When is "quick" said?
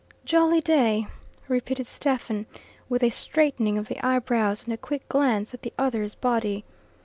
4.77-5.07